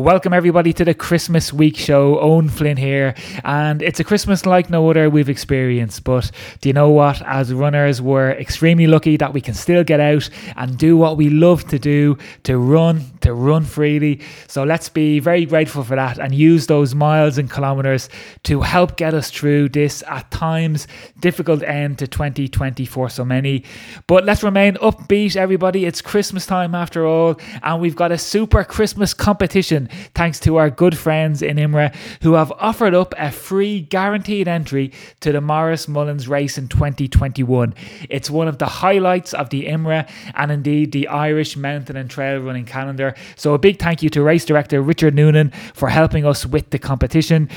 [0.00, 2.18] Welcome, everybody, to the Christmas Week show.
[2.20, 3.14] Owen Flynn here,
[3.44, 6.04] and it's a Christmas like no other we've experienced.
[6.04, 6.30] But
[6.62, 7.20] do you know what?
[7.20, 11.28] As runners, we're extremely lucky that we can still get out and do what we
[11.28, 14.20] love to do to run, to run freely.
[14.46, 18.08] So let's be very grateful for that and use those miles and kilometers
[18.44, 20.86] to help get us through this at times
[21.20, 23.64] difficult end to 2020 for so many.
[24.06, 25.84] But let's remain upbeat, everybody.
[25.84, 30.70] It's Christmas time after all, and we've got a super Christmas competition thanks to our
[30.70, 35.88] good friends in IMRA who have offered up a free guaranteed entry to the Maurice
[35.88, 37.74] Mullins race in 2021.
[38.08, 42.40] It's one of the highlights of the IMRA and indeed the Irish mountain and trail
[42.40, 43.09] running calendar.
[43.36, 46.78] So a big thank you to race director Richard Noonan for helping us with the
[46.78, 47.48] competition.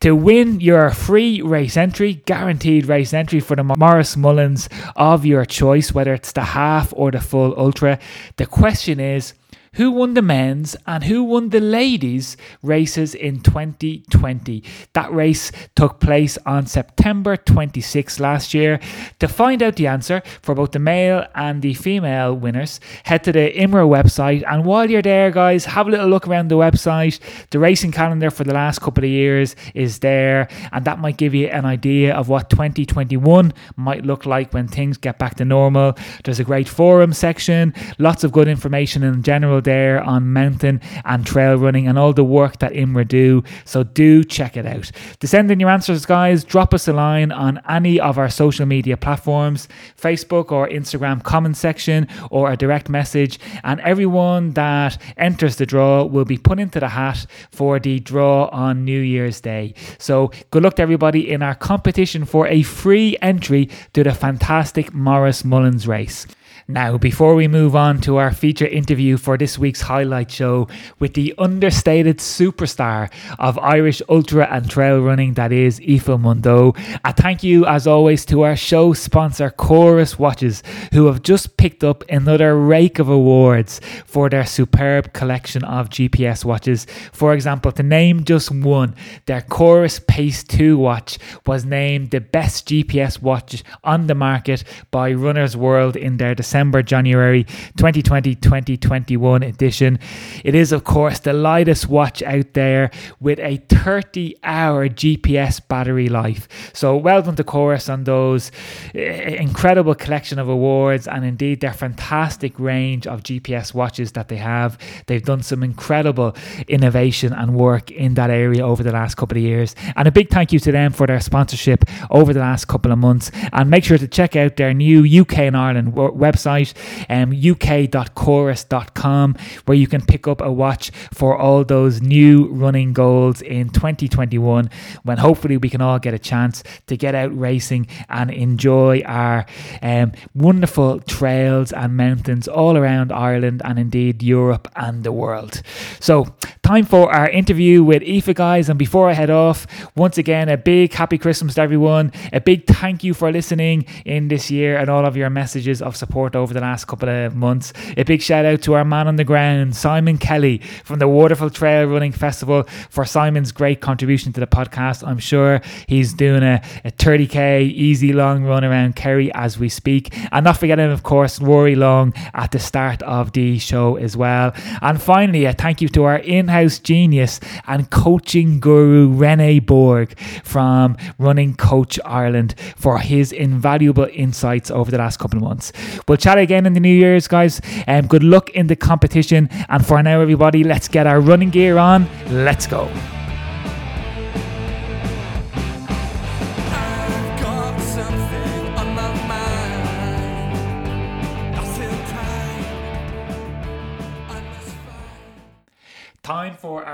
[0.00, 5.44] To win your free race entry, guaranteed race entry for the Maurice Mullins of your
[5.44, 7.98] choice, whether it's the half or the full ultra,
[8.36, 9.34] the question is
[9.76, 14.62] who won the men's and who won the ladies' races in 2020.
[14.94, 18.80] That race took place on September 26 last year.
[19.20, 23.32] To find out the answer for both the male and the female winners, head to
[23.32, 24.42] the IMRA website.
[24.48, 27.20] And while you're there, guys, have a little look around the website.
[27.50, 31.34] The racing calendar for the last couple of years is there, and that might give
[31.34, 35.94] you an idea of what 2021 might look like when things get back to normal.
[36.24, 41.26] There's a great forum section, lots of good information in general there on mountain and
[41.26, 43.44] trail running and all the work that IMRA do.
[43.66, 44.90] So do check it out.
[45.20, 48.64] To send in your answers, guys, drop us a line on any of our social
[48.64, 49.68] media platforms
[50.00, 53.38] Facebook or Instagram comment section or a direct message.
[53.64, 58.46] And everyone that enters the draw will be put into the hat for the draw
[58.46, 59.74] on New Year's Day.
[59.98, 64.94] So good luck to everybody in our competition for a free entry to the fantastic
[64.94, 66.26] Maurice Mullins race.
[66.68, 70.66] Now, before we move on to our feature interview for this week's highlight show
[70.98, 77.12] with the understated superstar of Irish ultra and trail running, that is Aoife Mundow, a
[77.12, 82.02] thank you as always to our show sponsor Coros Watches, who have just picked up
[82.08, 86.84] another rake of awards for their superb collection of GPS watches.
[87.12, 88.96] For example, to name just one,
[89.26, 91.16] their Coros Pace 2 watch
[91.46, 96.55] was named the best GPS watch on the market by Runner's World in their December
[96.56, 97.44] December, January
[97.76, 99.98] 2020 2021 edition.
[100.42, 102.90] It is, of course, the lightest watch out there
[103.20, 106.48] with a 30 hour GPS battery life.
[106.72, 108.50] So, well done to Coros on those
[108.94, 114.38] eh, incredible collection of awards and indeed their fantastic range of GPS watches that they
[114.38, 114.78] have.
[115.08, 116.34] They've done some incredible
[116.68, 119.74] innovation and work in that area over the last couple of years.
[119.94, 122.98] And a big thank you to them for their sponsorship over the last couple of
[122.98, 123.30] months.
[123.52, 126.74] And make sure to check out their new UK and Ireland website website,
[127.08, 133.42] um, uk.coros.com, where you can pick up a watch for all those new running goals
[133.42, 134.70] in 2021
[135.02, 139.46] when hopefully we can all get a chance to get out racing and enjoy our
[139.82, 145.62] um, wonderful trails and mountains all around Ireland and indeed Europe and the world.
[146.00, 146.26] So,
[146.62, 148.68] time for our interview with Aoife, guys.
[148.68, 152.12] And before I head off, once again, a big happy Christmas to everyone.
[152.32, 155.96] A big thank you for listening in this year and all of your messages of
[155.96, 157.72] support over the last couple of months.
[157.96, 161.54] A big shout out to our man on the ground, Simon Kelly from the Waterford
[161.54, 165.06] Trail Running Festival, for Simon's great contribution to the podcast.
[165.06, 170.14] I'm sure he's doing a, a 30k easy long run around Kerry as we speak.
[170.32, 174.52] And not forgetting, of course, Rory Long at the start of the show as well.
[174.82, 180.18] And finally, a thank you to our in house genius and coaching guru, Rene Borg
[180.44, 185.72] from Running Coach Ireland, for his invaluable insights over the last couple of months.
[186.06, 187.60] We'll chat again in the New Year's, guys.
[187.86, 189.48] Um, good luck in the competition.
[189.68, 192.08] And for now, everybody, let's get our running gear on.
[192.28, 192.90] Let's go.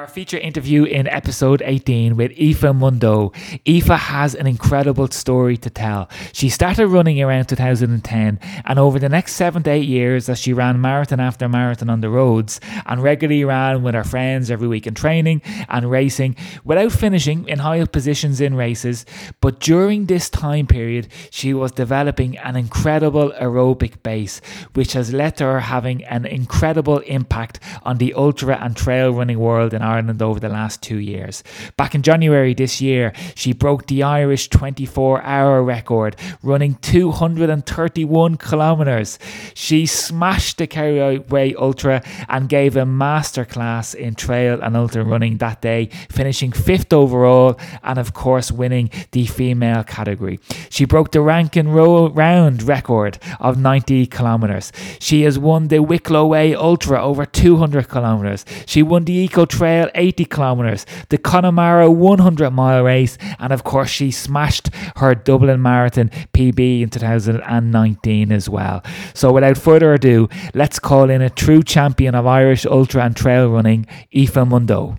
[0.03, 3.33] Our feature interview in episode 18 with Aoife Mundow.
[3.69, 6.09] Aoife has an incredible story to tell.
[6.33, 10.53] She started running around 2010, and over the next seven to eight years, as she
[10.53, 14.89] ran marathon after marathon on the roads and regularly ran with her friends every week
[14.89, 16.35] in training and racing
[16.65, 19.07] without finishing in high positions in races.
[19.41, 24.41] But during this time period, she was developing an incredible aerobic base,
[24.75, 29.39] which has led to her having an incredible impact on the ultra and trail running
[29.39, 31.45] world in Ireland over the last two years.
[31.77, 39.19] Back in January this year, she broke the Irish 24 hour record, running 231 kilometres.
[39.55, 45.61] She smashed the Kerryway Ultra and gave a masterclass in trail and ultra running that
[45.61, 50.41] day, finishing fifth overall and, of course, winning the female category.
[50.71, 54.73] She broke the Rankin Round record of 90 kilometres.
[54.99, 58.45] She has won the Wicklow Way Ultra over 200 kilometres.
[58.67, 63.91] She won the Eco Trail 80 kilometres, the Connemara 100 mile race, and of course,
[63.91, 68.83] she smashed her Dublin Marathon PB in 2019 as well.
[69.15, 73.49] So, without further ado, let's call in a true champion of Irish ultra and trail
[73.51, 74.99] running, Aoife Mundow.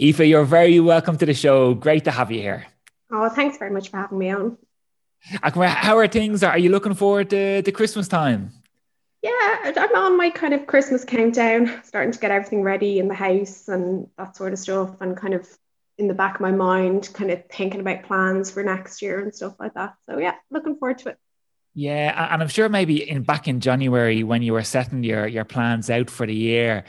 [0.00, 1.74] Aoife, you're very welcome to the show.
[1.74, 2.66] Great to have you here.
[3.10, 4.58] Oh, thanks very much for having me on.
[5.42, 6.42] How are things?
[6.42, 8.50] Are you looking forward to the Christmas time?
[9.22, 13.14] Yeah, I'm on my kind of Christmas countdown, starting to get everything ready in the
[13.14, 15.48] house and that sort of stuff, and kind of
[15.98, 19.34] in the back of my mind, kind of thinking about plans for next year and
[19.34, 19.94] stuff like that.
[20.08, 21.18] So yeah, looking forward to it.
[21.74, 25.44] Yeah, and I'm sure maybe in back in January when you were setting your your
[25.44, 26.84] plans out for the year,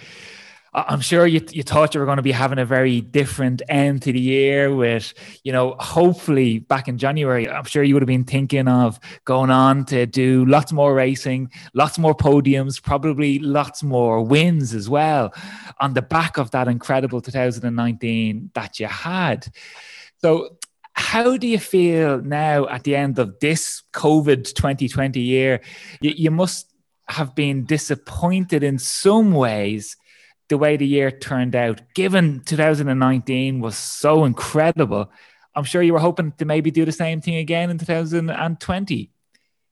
[0.77, 4.03] I'm sure you, you thought you were going to be having a very different end
[4.03, 5.11] to the year with,
[5.43, 9.49] you know, hopefully back in January, I'm sure you would have been thinking of going
[9.49, 15.33] on to do lots more racing, lots more podiums, probably lots more wins as well
[15.79, 19.47] on the back of that incredible 2019 that you had.
[20.21, 20.57] So,
[20.93, 25.61] how do you feel now at the end of this COVID 2020 year?
[26.01, 26.71] You, you must
[27.07, 29.95] have been disappointed in some ways
[30.49, 35.11] the way the year turned out, given 2019 was so incredible,
[35.55, 39.11] I'm sure you were hoping to maybe do the same thing again in 2020.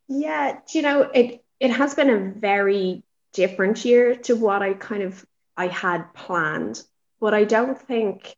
[0.08, 5.04] Yeah, you know, it it has been a very different year to what I kind
[5.04, 5.26] of
[5.56, 6.84] I had planned,
[7.20, 8.36] but I don't think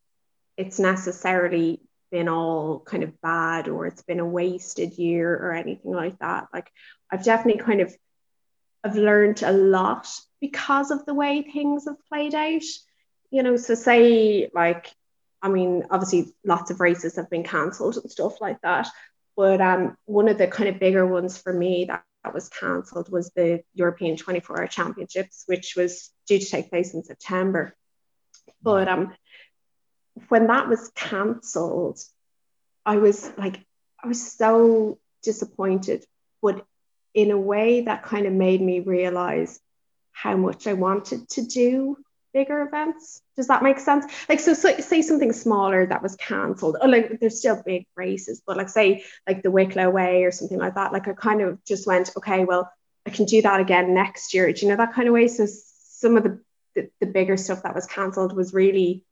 [0.55, 1.81] it's necessarily
[2.11, 6.47] been all kind of bad or it's been a wasted year or anything like that.
[6.53, 6.71] Like
[7.11, 7.95] I've definitely kind of
[8.83, 10.07] I've learned a lot
[10.39, 12.63] because of the way things have played out.
[13.29, 14.91] You know, so say like,
[15.41, 18.87] I mean, obviously lots of races have been cancelled and stuff like that.
[19.35, 23.11] But um, one of the kind of bigger ones for me that, that was cancelled
[23.11, 27.75] was the European 24 Hour Championships, which was due to take place in September.
[28.61, 29.13] But um,
[30.29, 31.99] when that was cancelled,
[32.85, 33.63] I was like,
[34.03, 36.05] I was so disappointed.
[36.41, 36.65] But
[37.13, 39.59] in a way that kind of made me realize
[40.21, 41.97] how much I wanted to do
[42.33, 43.21] bigger events.
[43.35, 44.05] Does that make sense?
[44.27, 48.41] Like, so, so say something smaller that was cancelled, or like there's still big races,
[48.45, 50.91] but like say like the Wicklow Way or something like that.
[50.91, 52.71] Like I kind of just went, okay, well,
[53.05, 54.51] I can do that again next year.
[54.51, 55.27] Do you know that kind of way?
[55.27, 56.39] So some of the
[56.75, 59.03] the, the bigger stuff that was cancelled was really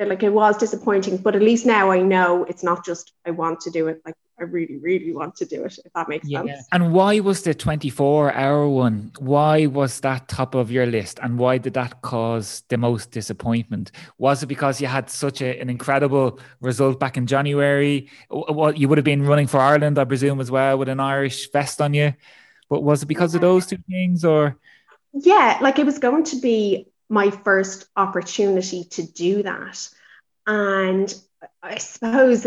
[0.00, 3.62] like it was disappointing, but at least now I know it's not just I want
[3.62, 4.00] to do it.
[4.04, 6.44] Like I really, really want to do it, if that makes yeah.
[6.44, 6.68] sense.
[6.72, 9.12] And why was the 24 hour one?
[9.18, 11.18] Why was that top of your list?
[11.22, 13.90] And why did that cause the most disappointment?
[14.18, 18.10] Was it because you had such a, an incredible result back in January?
[18.30, 21.50] Well, you would have been running for Ireland, I presume, as well, with an Irish
[21.50, 22.14] vest on you.
[22.68, 24.56] But was it because of those two things or?
[25.12, 29.88] Yeah, like it was going to be my first opportunity to do that.
[30.46, 31.12] And
[31.62, 32.46] I suppose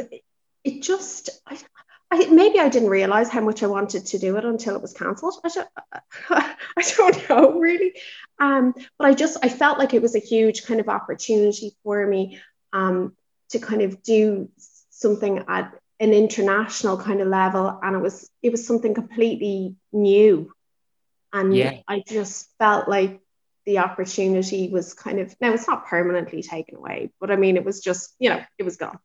[0.64, 1.58] it just, I,
[2.12, 4.94] I, maybe I didn't realize how much I wanted to do it until it was
[4.94, 5.36] cancelled.
[5.46, 5.69] I don't,
[6.30, 7.94] I don't know really,
[8.38, 12.06] um, but I just I felt like it was a huge kind of opportunity for
[12.06, 12.42] me
[12.74, 13.16] um,
[13.50, 14.50] to kind of do
[14.90, 20.52] something at an international kind of level, and it was it was something completely new,
[21.31, 21.78] and yeah.
[21.88, 23.21] I just felt like
[23.66, 27.64] the opportunity was kind of now it's not permanently taken away, but I mean it
[27.64, 29.00] was just you know it was gone.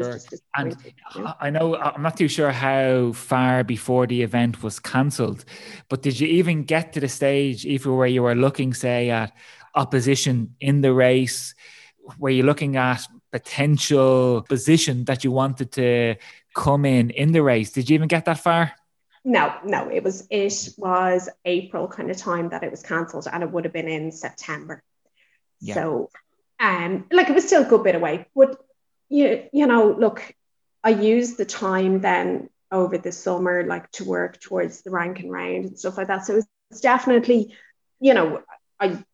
[0.00, 0.30] So I was sure.
[0.30, 5.44] just And I know I'm not too sure how far before the event was cancelled,
[5.88, 9.32] but did you even get to the stage, even where you were looking, say, at
[9.74, 11.54] opposition in the race?
[12.18, 16.16] Were you looking at potential position that you wanted to
[16.54, 17.72] come in in the race?
[17.72, 18.72] Did you even get that far?
[19.24, 23.42] No, no, it was it was April kind of time that it was cancelled, and
[23.42, 24.82] it would have been in September.
[25.60, 25.74] Yeah.
[25.74, 26.10] So,
[26.58, 28.60] um, like it was still a good bit away, but
[29.12, 30.34] you, you know, look,
[30.82, 35.66] I used the time then over the summer, like to work towards the Rankin Round
[35.66, 36.24] and stuff like that.
[36.24, 36.40] So
[36.70, 37.54] it's definitely,
[38.00, 38.40] you know,
[38.80, 39.04] I,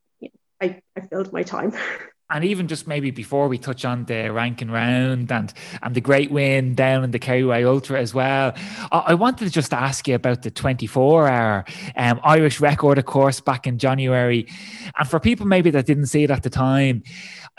[0.61, 1.73] I, I filled my time.
[2.31, 6.31] and even just maybe before we touch on the Rankin Round and and the great
[6.31, 8.53] win down in the Kerryway Ultra as well,
[8.93, 11.65] I, I wanted to just ask you about the 24 hour
[11.97, 14.47] um, Irish record, of course, back in January.
[14.99, 17.03] And for people maybe that didn't see it at the time,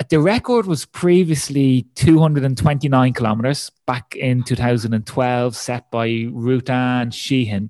[0.09, 7.69] the record was previously 229 kilometers back in 2012, set by Ruthann Sheahan.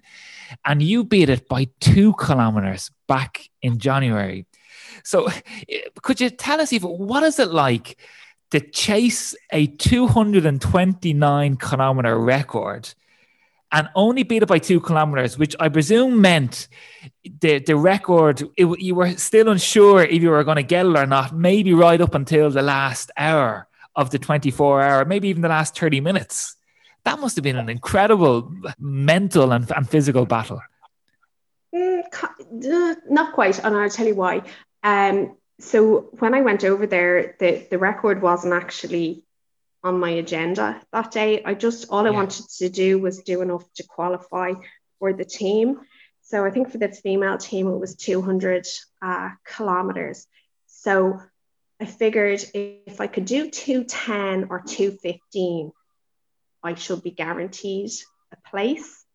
[0.65, 4.45] And you beat it by two kilometers back in January.
[5.09, 5.27] So,
[6.03, 7.97] could you tell us, Aoife, what is it like
[8.51, 12.93] to chase a 229 kilometer record
[13.71, 16.67] and only beat it by two kilometers, which I presume meant
[17.41, 20.95] the, the record, it, you were still unsure if you were going to get it
[20.95, 25.41] or not, maybe right up until the last hour of the 24 hour, maybe even
[25.41, 26.55] the last 30 minutes.
[27.03, 30.61] That must have been an incredible mental and, and physical battle.
[31.73, 34.41] Mm, uh, not quite, and I'll tell you why.
[34.83, 39.23] Um, so when I went over there, the, the record wasn't actually
[39.83, 41.43] on my agenda that day.
[41.43, 44.53] I just all I wanted to do was do enough to qualify
[44.99, 45.79] for the team.
[46.23, 48.67] So I think for the female team it was 200
[49.01, 50.27] uh, kilometers.
[50.67, 51.19] So
[51.79, 55.71] I figured if I could do 210 or 215,
[56.61, 57.91] I should be guaranteed
[58.33, 59.05] a place.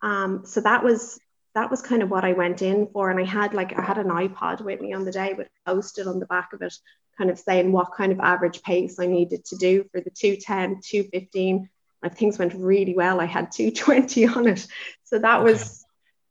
[0.00, 1.20] Um, so that was
[1.54, 3.10] that was kind of what I went in for.
[3.10, 6.06] And I had like I had an iPod with me on the day with posted
[6.06, 6.74] on the back of it,
[7.16, 10.80] kind of saying what kind of average pace I needed to do for the 210,
[10.82, 11.68] 215.
[12.04, 14.66] If things went really well, I had 220 on it.
[15.04, 15.84] So that was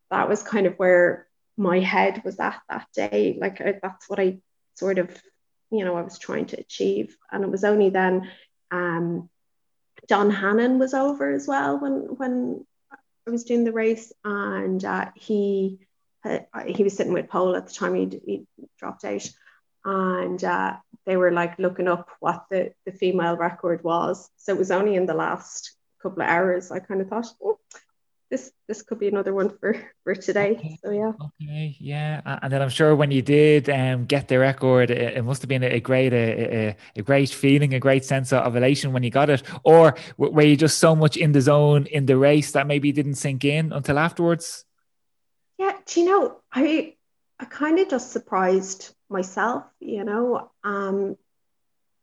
[0.10, 3.38] that was kind of where my head was at that day.
[3.40, 4.38] Like I, that's what I
[4.76, 5.10] sort of,
[5.72, 7.18] you know, I was trying to achieve.
[7.32, 8.30] And it was only then
[8.72, 9.30] um,
[10.08, 12.66] John Hannon was over as well when when
[13.28, 15.80] I was doing the race, and uh, he
[16.24, 18.48] uh, he was sitting with Paul at the time he he
[18.80, 19.30] dropped out,
[19.84, 24.30] and uh, they were like looking up what the the female record was.
[24.38, 27.60] So it was only in the last couple of hours I kind of thought, oh,
[28.30, 30.52] this this could be another one for for today.
[30.58, 30.78] Okay.
[30.84, 31.12] So yeah.
[31.42, 31.76] Okay.
[31.80, 35.42] Yeah, and then I'm sure when you did um, get the record, it, it must
[35.42, 39.04] have been a, great a, a, a, great feeling, a great sense of elation when
[39.04, 39.44] you got it.
[39.64, 43.16] Or were you just so much in the zone in the race that maybe didn't
[43.16, 44.66] sink in until afterwards?
[45.58, 45.74] Yeah.
[45.86, 46.96] Do you know I
[47.40, 49.64] I kind of just surprised myself.
[49.80, 51.18] You know, um,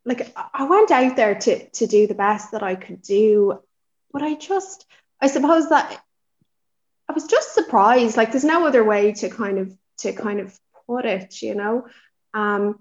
[0.04, 3.60] like I went out there to to do the best that I could do,
[4.12, 4.86] but I just
[5.20, 6.03] I suppose that
[7.08, 8.16] I was just surprised.
[8.16, 11.86] Like there's no other way to kind of to kind of put it, you know.
[12.32, 12.78] Um,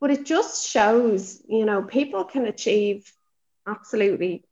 [0.00, 3.10] but it just shows, you know, people can achieve
[3.66, 4.44] absolutely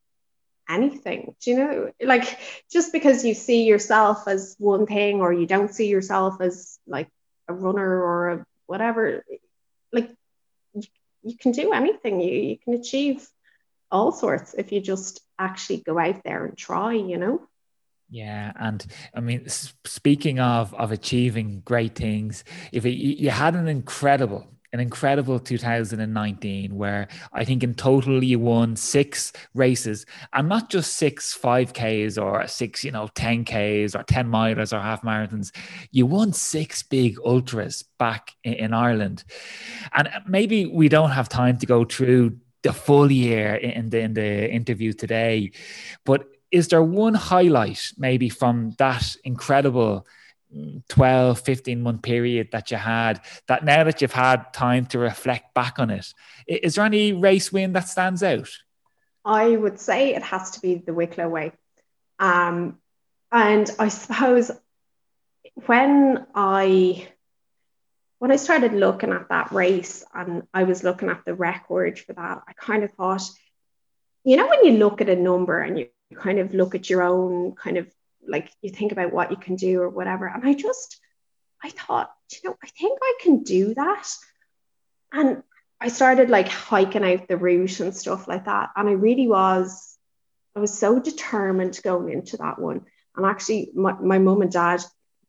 [0.69, 1.35] anything.
[1.41, 1.93] Do you know?
[2.03, 2.39] Like
[2.73, 7.09] just because you see yourself as one thing or you don't see yourself as like
[7.49, 9.25] a runner or a whatever,
[9.93, 10.11] like
[10.73, 10.83] you,
[11.23, 12.21] you can do anything.
[12.21, 13.27] You you can achieve
[13.91, 17.47] all sorts if you just actually go out there and try, you know.
[18.15, 23.67] Yeah, and I mean, speaking of of achieving great things, if it, you had an
[23.67, 30.71] incredible, an incredible 2019 where I think in total you won six races, and not
[30.71, 35.51] just six 5Ks or six, you know, 10Ks or 10 milers or half marathons.
[35.91, 39.25] You won six big ultras back in, in Ireland,
[39.93, 43.99] and uh, maybe we don't have time to go through the full year in the
[43.99, 45.51] in the interview today,
[46.05, 50.07] but is there one highlight maybe from that incredible
[50.89, 55.53] 12 15 month period that you had that now that you've had time to reflect
[55.53, 56.15] back on it
[56.47, 58.51] is there any race win that stands out?
[59.25, 61.53] I would say it has to be the wicklow way.
[62.19, 62.79] Um,
[63.35, 64.51] and i suppose
[65.67, 67.07] when i
[68.19, 72.13] when i started looking at that race and i was looking at the record for
[72.13, 73.23] that i kind of thought
[74.23, 77.03] you know when you look at a number and you kind of look at your
[77.03, 77.93] own kind of
[78.27, 80.27] like you think about what you can do or whatever.
[80.27, 80.99] And I just,
[81.63, 84.09] I thought, you know, I think I can do that.
[85.13, 85.43] And
[85.81, 88.71] I started like hiking out the route and stuff like that.
[88.77, 89.99] And I really was,
[90.57, 92.87] I was so determined going into that one.
[93.17, 94.83] And actually, my, my mum and dad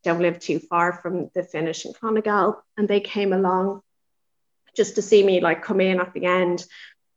[0.04, 3.82] don't live too far from the finish in Clonegal, and they came along
[4.76, 6.66] just to see me like come in at the end.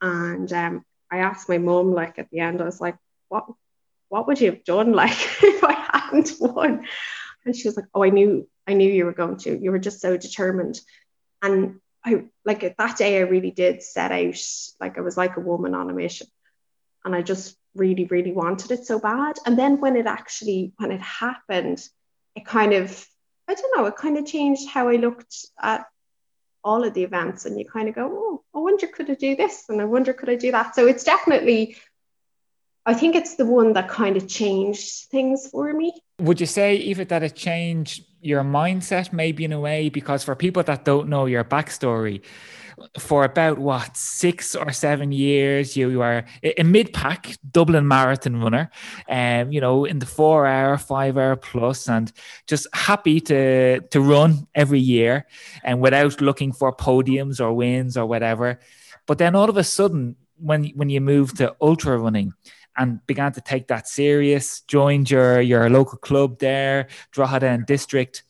[0.00, 2.96] And um, I asked my mum, like at the end, I was like,
[3.28, 3.46] what
[4.08, 6.86] what would you have done like if I hadn't won?
[7.44, 9.58] And she was like, Oh, I knew I knew you were going to.
[9.58, 10.80] You were just so determined.
[11.42, 14.40] And I like that day I really did set out
[14.80, 16.26] like I was like a woman on a mission.
[17.04, 19.36] And I just really, really wanted it so bad.
[19.46, 21.86] And then when it actually when it happened,
[22.34, 23.06] it kind of
[23.48, 25.86] I don't know, it kind of changed how I looked at
[26.62, 29.36] all of the events and you kind of go, oh, I wonder could I do
[29.36, 30.74] this and I wonder could I do that.
[30.74, 31.76] So it's definitely,
[32.88, 35.92] I think it's the one that kind of changed things for me.
[36.20, 39.90] Would you say, Aoife, that it changed your mindset maybe in a way?
[39.90, 42.22] Because for people that don't know your backstory,
[42.98, 45.76] for about what six or seven years.
[45.76, 48.70] You, are a mid pack Dublin marathon runner,
[49.08, 52.10] um, you know, in the four hour, five hour plus, and
[52.46, 55.26] just happy to to run every year
[55.64, 58.60] and without looking for podiums or wins or whatever.
[59.06, 62.32] But then all of a sudden, when when you move to ultra running,
[62.78, 68.22] and began to take that serious, joined your your local club there, Drogheda District.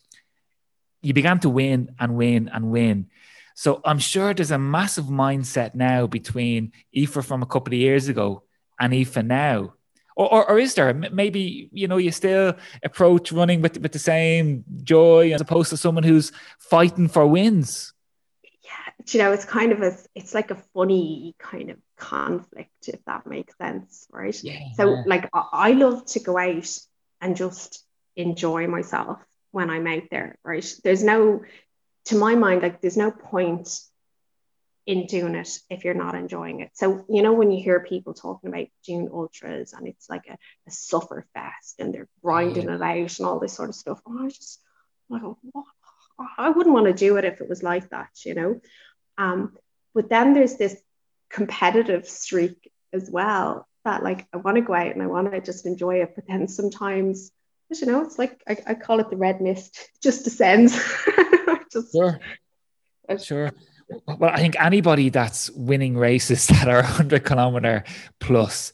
[1.02, 3.06] You began to win and win and win.
[3.54, 8.08] So I'm sure there's a massive mindset now between Aoife from a couple of years
[8.08, 8.44] ago
[8.80, 9.74] and Aoife now.
[10.16, 14.00] Or, or, or, is there maybe you know you still approach running with with the
[14.00, 17.92] same joy as opposed to someone who's fighting for wins
[18.68, 23.04] yeah you know it's kind of a it's like a funny kind of conflict if
[23.06, 24.60] that makes sense right yeah.
[24.76, 26.78] so like I love to go out
[27.20, 27.84] and just
[28.14, 29.18] enjoy myself
[29.50, 31.40] when I'm out there right there's no
[32.08, 33.80] to my mind, like there's no point
[34.86, 36.70] in doing it if you're not enjoying it.
[36.72, 40.38] So, you know, when you hear people talking about doing ultras and it's like a,
[40.66, 42.76] a suffer fest and they're grinding yeah.
[42.76, 44.60] it out and all this sort of stuff, oh, I just
[45.10, 45.64] like, what?
[46.36, 48.60] I wouldn't want to do it if it was like that, you know.
[49.16, 49.56] Um,
[49.94, 50.76] but then there's this
[51.30, 55.40] competitive streak as well that like I want to go out and I want to
[55.40, 57.30] just enjoy it, but then sometimes
[57.70, 60.74] you know it's like I, I call it the red mist just descends
[61.72, 62.20] Just, sure.
[63.22, 63.50] Sure.
[64.06, 67.84] Well, I think anybody that's winning races that are 100 kilometer
[68.20, 68.72] plus,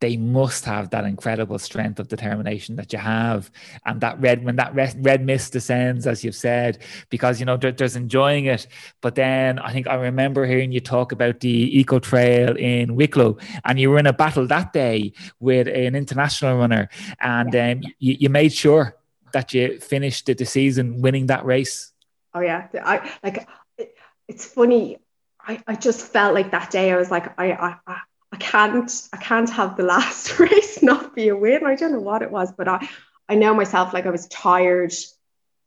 [0.00, 3.50] they must have that incredible strength of determination that you have,
[3.86, 7.56] and that red when that red, red mist descends, as you've said, because you know
[7.56, 8.66] there, there's enjoying it.
[9.00, 13.38] But then I think I remember hearing you talk about the eco trail in Wicklow,
[13.64, 16.88] and you were in a battle that day with an international runner,
[17.20, 18.96] and um, you, you made sure
[19.32, 21.92] that you finished the, season winning that race.
[22.34, 23.48] Oh yeah, I like.
[23.78, 23.94] It,
[24.28, 24.98] it's funny.
[25.40, 26.92] I, I just felt like that day.
[26.92, 27.52] I was like, I,
[27.86, 28.00] I
[28.36, 31.64] I can't I can't have the last race not be a win.
[31.64, 32.86] I don't know what it was, but I
[33.26, 34.92] I know myself like I was tired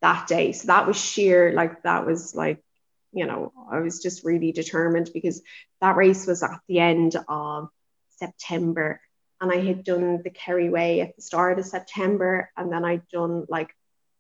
[0.04, 0.52] that day.
[0.52, 2.64] So that was sheer like that was like
[3.12, 5.42] you know I was just really determined because
[5.82, 7.70] that race was at the end of
[8.18, 9.02] September
[9.42, 13.08] and I had done the Kerry Way at the start of September and then I'd
[13.08, 13.74] done like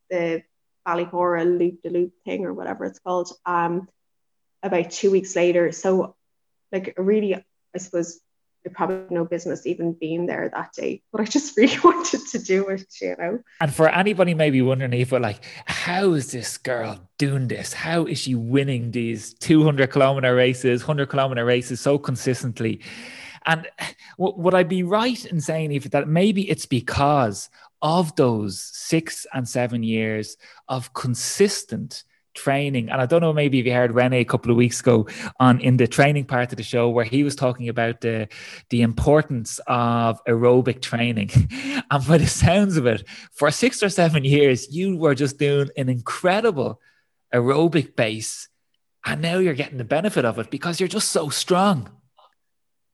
[0.09, 0.41] the
[0.87, 3.87] Ballyhoura loop the loop thing or whatever it's called um,
[4.63, 5.71] about two weeks later.
[5.71, 6.15] So,
[6.71, 8.19] like, really, I suppose
[8.65, 12.39] I probably no business even being there that day, but I just really wanted to
[12.39, 13.39] do it, you know.
[13.61, 17.73] And for anybody maybe wondering, if like, how is this girl doing this?
[17.73, 22.81] How is she winning these 200 kilometer races, 100 kilometer races so consistently?
[23.45, 23.67] And
[24.17, 27.49] would I be right in saying, if that maybe it's because
[27.81, 32.03] of those six and seven years of consistent
[32.43, 32.89] training.
[32.89, 35.07] And I don't know, maybe if you heard Rene a couple of weeks ago
[35.39, 38.27] on in the training part of the show where he was talking about the
[38.69, 41.29] the importance of aerobic training.
[41.91, 45.69] and by the sounds of it, for six or seven years, you were just doing
[45.77, 46.79] an incredible
[47.33, 48.47] aerobic base.
[49.05, 51.89] And now you're getting the benefit of it because you're just so strong.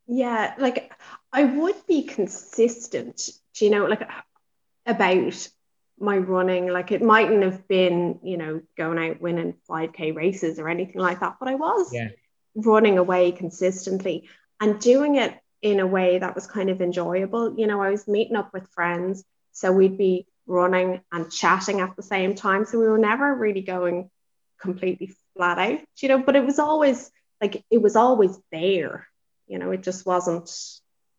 [0.07, 0.93] Yeah, like
[1.33, 3.29] I would be consistent,
[3.59, 4.07] you know, like
[4.85, 5.49] about
[5.99, 6.67] my running.
[6.67, 11.19] Like it mightn't have been, you know, going out winning 5K races or anything like
[11.21, 12.09] that, but I was yeah.
[12.55, 14.29] running away consistently
[14.59, 17.57] and doing it in a way that was kind of enjoyable.
[17.57, 21.95] You know, I was meeting up with friends, so we'd be running and chatting at
[21.95, 22.65] the same time.
[22.65, 24.09] So we were never really going
[24.59, 29.07] completely flat out, you know, but it was always like it was always there,
[29.47, 30.49] you know, it just wasn't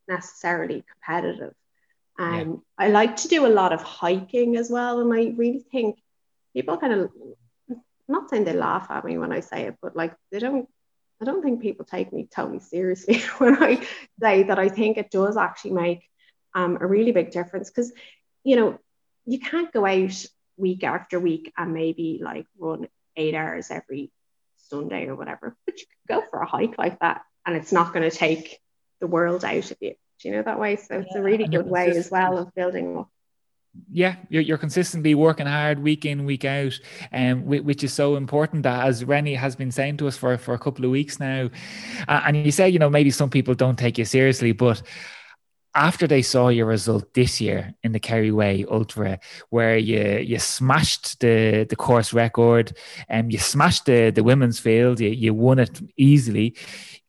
[0.08, 1.54] necessarily competitive.
[2.18, 2.86] Um, yeah.
[2.86, 5.00] I like to do a lot of hiking as well.
[5.00, 5.98] And I really think
[6.54, 7.10] people kind of,
[7.70, 10.68] I'm not saying they laugh at me when I say it, but like they don't,
[11.20, 13.86] I don't think people take me totally seriously when I
[14.20, 16.08] say that I think it does actually make
[16.54, 17.70] um, a really big difference.
[17.70, 17.92] Because,
[18.44, 18.78] you know,
[19.24, 20.26] you can't go out
[20.56, 24.10] week after week and maybe like run eight hours every
[24.68, 27.92] Sunday or whatever, but you can go for a hike like that and it's not
[27.92, 28.60] going to take
[29.00, 31.66] the world out of you you know that way so it's yeah, a really good
[31.66, 33.08] way as well of building up
[33.90, 36.78] yeah, you're, you're consistently working hard week in, week out,
[37.12, 38.62] um, which is so important.
[38.62, 41.50] That as Rene has been saying to us for, for a couple of weeks now,
[42.08, 44.82] uh, and you say, you know, maybe some people don't take you seriously, but
[45.74, 50.38] after they saw your result this year in the Kerry Way Ultra, where you you
[50.38, 52.76] smashed the the course record
[53.08, 56.56] and um, you smashed the the women's field, you, you won it easily.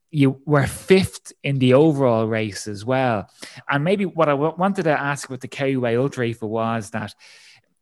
[0.10, 3.30] You were fifth in the overall race as well.
[3.70, 7.14] And maybe what I w- wanted to ask with the Kerry Ultra was that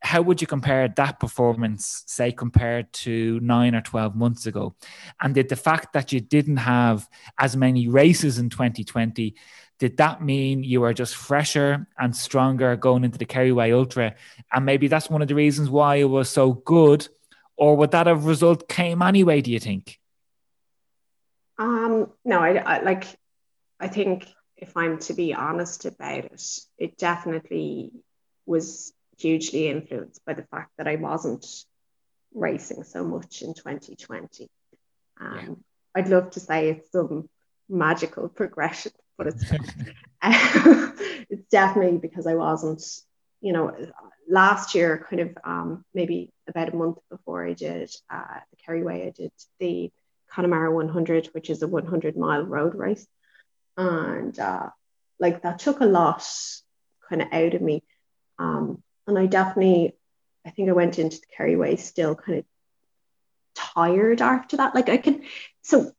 [0.02, 4.76] how would you compare that performance, say, compared to nine or 12 months ago?
[5.20, 7.10] And did the fact that you didn't have
[7.40, 9.36] as many races in 2020
[9.78, 14.16] did that mean you were just fresher and stronger going into the Kerry Ultra?
[14.52, 17.08] And maybe that's one of the reasons why it was so good.
[17.58, 20.00] Or would that have result came anyway, do you think?
[21.58, 23.06] Um, no, I, I like
[23.80, 26.44] I think if I'm to be honest about it,
[26.78, 27.92] it definitely
[28.46, 31.46] was hugely influenced by the fact that I wasn't
[32.34, 34.50] racing so much in 2020.
[35.20, 35.56] Um, yeah.
[35.96, 37.30] I'd love to say it's some
[37.70, 39.44] magical progression but it's
[41.30, 42.84] it's definitely because I wasn't,
[43.42, 43.76] you know,
[44.28, 49.08] last year, kind of um, maybe about a month before I did uh, the Kerryway,
[49.08, 49.92] I did the
[50.36, 53.08] Connemara 100, which is a 100 mile road race,
[53.78, 54.70] and uh,
[55.20, 56.28] like that took a lot
[57.10, 57.84] kind of out of me,
[58.38, 59.96] um, and I definitely,
[60.46, 62.46] I think I went into the Kerryway still kind of
[63.56, 64.76] tired after that.
[64.76, 65.22] Like I could,
[65.62, 65.92] so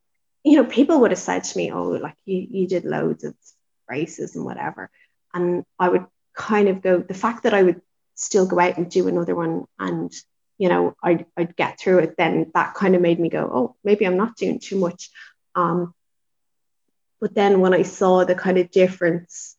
[0.45, 3.35] you know, people would have said to me, oh, like you, you did loads of
[3.89, 4.91] races and whatever.
[5.35, 7.81] And I would kind of go, the fact that I would
[8.15, 10.13] still go out and do another one and,
[10.59, 13.77] you know, I'd, I'd get through it, then that kind of made me go, oh,
[13.85, 15.11] maybe I'm not doing too much.
[15.55, 15.95] Um,
[17.21, 19.57] but then when I saw the kind of difference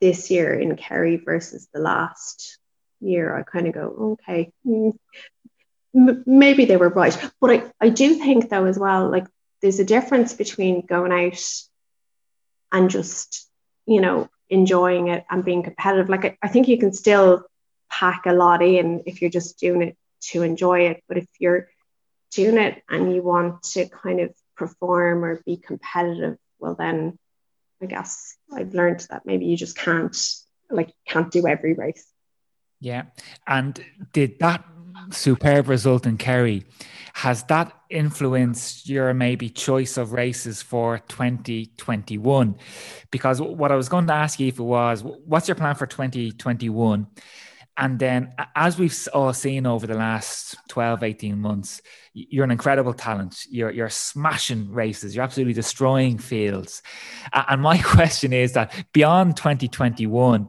[0.00, 2.58] this year in Kerry versus the last
[3.00, 4.98] year, I kind of go, okay, mm,
[5.94, 7.16] maybe they were right.
[7.40, 9.26] But I, I do think though as well, like
[9.62, 11.42] there's a difference between going out
[12.70, 13.48] and just,
[13.86, 16.08] you know, enjoying it and being competitive.
[16.08, 17.44] Like, I, I think you can still
[17.98, 21.02] pack a lot in if you're just doing it to enjoy it.
[21.08, 21.68] But if you're
[22.32, 27.18] doing it and you want to kind of perform or be competitive, well, then
[27.82, 30.16] I guess I've learned that maybe you just can't,
[30.70, 32.06] like, can't do every race.
[32.80, 33.04] Yeah.
[33.46, 33.82] And
[34.12, 34.64] did that
[35.10, 36.66] superb result in Kerry
[37.14, 42.56] has that influenced your maybe choice of races for 2021?
[43.10, 45.86] Because what I was going to ask you if it was, what's your plan for
[45.86, 47.06] 2021?
[47.80, 51.80] And then, as we've all seen over the last 12, 18 months,
[52.12, 53.46] you're an incredible talent.
[53.48, 55.14] You're, you're smashing races.
[55.14, 56.82] You're absolutely destroying fields.
[57.32, 60.48] And my question is that beyond 2021,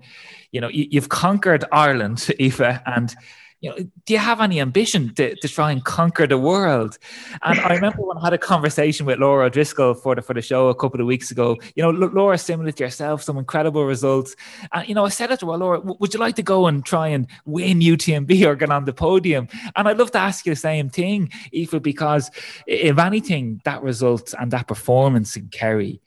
[0.51, 3.15] you know, you've conquered Ireland, Aoife, and
[3.61, 6.97] you know, do you have any ambition to, to try and conquer the world?
[7.41, 10.41] And I remember when I had a conversation with Laura Driscoll for the for the
[10.41, 11.57] show a couple of weeks ago.
[11.75, 14.35] You know, Laura, similar to yourself, some incredible results.
[14.71, 16.85] And you know, I said it to her, Laura, would you like to go and
[16.85, 19.49] try and win UTMB or get on the podium?
[19.75, 22.31] And I'd love to ask you the same thing, Aoife, because
[22.65, 26.01] if anything, that result and that performance in Kerry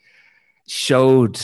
[0.66, 1.38] showed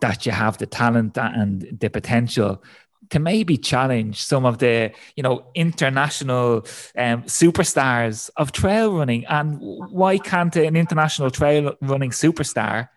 [0.00, 2.62] that you have the talent and the potential
[3.10, 6.66] to maybe challenge some of the you know international
[6.96, 9.24] um, superstars of trail running.
[9.26, 12.88] And why can't an international trail running superstar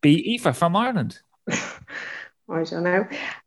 [0.00, 1.20] be Aoife from Ireland?
[1.50, 3.06] I don't know.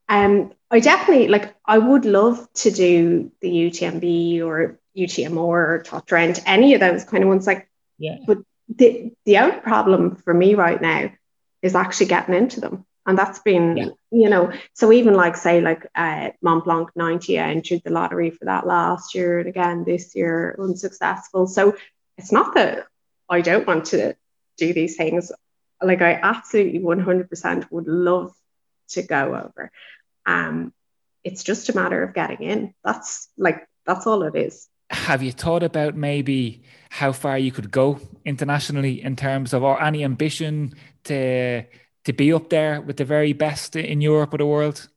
[0.10, 6.04] Um I definitely like I would love to do the UTMB or UTMR or Tor
[6.46, 8.18] any of those kind of ones like yeah.
[8.26, 11.12] but the the only problem for me right now
[11.62, 13.90] is actually getting into them and that's been yeah.
[14.12, 18.32] you know so even like say like uh, Mont Blanc 90 I entered the lottery
[18.32, 21.48] for that last year and again this year unsuccessful.
[21.48, 21.76] So
[22.18, 22.88] it's not that
[23.30, 24.16] I don't want to
[24.58, 25.32] do these things.
[25.82, 28.34] Like I absolutely 100% would love
[28.90, 29.72] to go over.
[30.26, 30.74] Um
[31.24, 32.74] it's just a matter of getting in.
[32.84, 34.68] That's like that's all it is.
[34.92, 39.82] Have you thought about maybe how far you could go internationally in terms of or
[39.82, 41.66] any ambition to
[42.06, 44.88] to be up there with the very best in Europe or the world?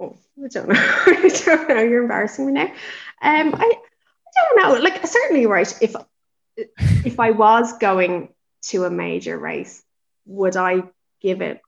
[0.00, 0.74] Oh, I don't know.
[0.78, 1.82] I don't know.
[1.82, 2.72] You're embarrassing me now.
[3.22, 4.80] Um, I, I don't know.
[4.82, 5.72] Like certainly, right.
[5.80, 5.94] If
[6.56, 8.28] if I was going
[8.62, 9.82] to a major race,
[10.26, 10.82] would I
[11.20, 11.60] give it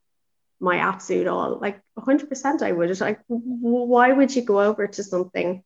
[0.61, 1.59] my absolute all?
[1.59, 3.01] Like 100%, I would.
[3.01, 5.63] Like, why would you go over to something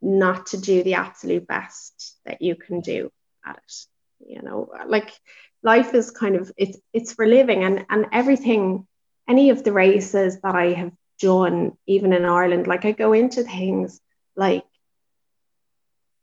[0.00, 3.10] not to do the absolute best that you can do
[3.44, 3.86] at it?
[4.20, 5.12] You know, like
[5.68, 8.86] life is kind of it's it's for living and and everything
[9.28, 13.42] any of the races that I have done even in Ireland like I go into
[13.42, 14.00] things
[14.44, 14.64] like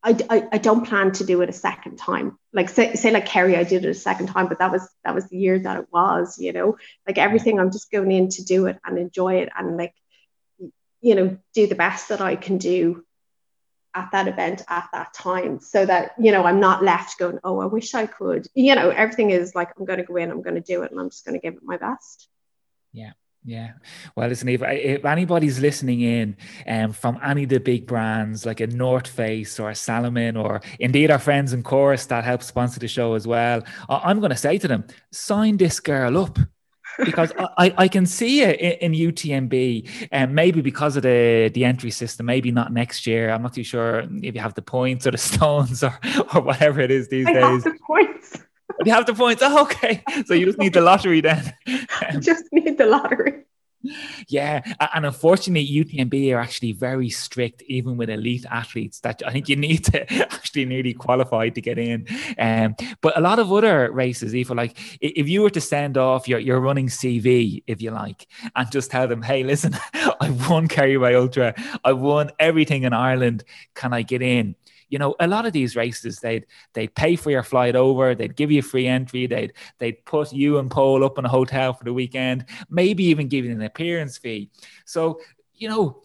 [0.07, 2.37] I, I, I, don't plan to do it a second time.
[2.53, 5.15] Like say, say like Kerry, I did it a second time, but that was that
[5.15, 6.77] was the year that it was, you know.
[7.07, 9.95] Like everything, I'm just going in to do it and enjoy it and like,
[11.01, 13.03] you know, do the best that I can do
[13.95, 17.59] at that event at that time, so that you know I'm not left going, oh,
[17.59, 18.47] I wish I could.
[18.53, 20.91] You know, everything is like I'm going to go in, I'm going to do it,
[20.91, 22.27] and I'm just going to give it my best.
[22.93, 23.11] Yeah.
[23.47, 23.73] Yeah.
[24.15, 26.35] Well, listen, if, if anybody's listening in
[26.67, 30.61] um, from any of the big brands like a North Face or a Salomon or
[30.79, 34.35] indeed our friends in Coros that help sponsor the show as well, I'm going to
[34.35, 36.39] say to them, sign this girl up.
[37.03, 41.51] Because I, I can see it in, in UTMB, and um, maybe because of the
[41.53, 43.29] the entry system, maybe not next year.
[43.29, 45.97] I'm not too sure if you have the points or the stones or,
[46.33, 47.63] or whatever it is these I days.
[47.63, 48.37] the points.
[48.85, 49.41] You have the points.
[49.43, 50.03] Oh, okay.
[50.25, 51.53] So you just need the lottery then.
[52.19, 53.45] just need the lottery.
[54.27, 54.61] Yeah,
[54.93, 58.99] and unfortunately, UTMB are actually very strict, even with elite athletes.
[59.01, 62.07] That I think you need to actually nearly qualify to get in.
[62.37, 66.27] Um, but a lot of other races, even like if you were to send off
[66.27, 70.67] your, your running CV, if you like, and just tell them, "Hey, listen, I won
[70.67, 71.53] Kerry Way Ultra.
[71.83, 73.43] I won everything in Ireland.
[73.73, 74.55] Can I get in?"
[74.95, 78.37] You know, a lot of these races, they'd they'd pay for your flight over, they'd
[78.37, 81.83] give you free entry, they'd they'd put you and Paul up in a hotel for
[81.83, 84.49] the weekend, maybe even give you an appearance fee.
[84.85, 85.19] So,
[85.53, 86.01] you know,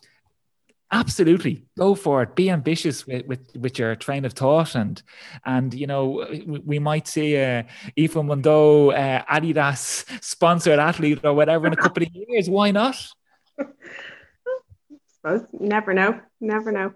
[0.90, 2.34] absolutely go for it.
[2.34, 4.74] Be ambitious with, with, with your train of thought.
[4.74, 5.00] And
[5.44, 7.64] and you know we, we might see a
[7.96, 12.50] Aoife Munro uh, Adidas sponsored athlete or whatever in a couple of years.
[12.50, 12.96] Why not?
[15.12, 15.46] Suppose.
[15.52, 16.18] Never know.
[16.40, 16.92] Never know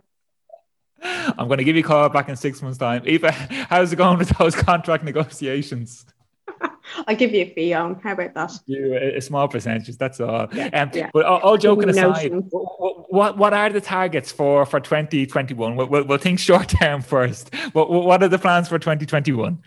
[1.39, 3.03] I'm going to give you a call back in six months' time.
[3.07, 3.35] Aoife,
[3.69, 6.07] how's it going with those contract negotiations?
[7.07, 8.01] I'll give you a fee on.
[8.01, 8.53] How about that?
[8.67, 9.97] You a, a small percentage.
[9.99, 10.49] That's all.
[10.53, 11.11] Yeah, um, yeah.
[11.13, 15.77] But all, all joking aside, what, what, what are the targets for for 2021?
[15.77, 17.55] We'll, we'll, we'll think short term first.
[17.73, 19.63] What what are the plans for 2021?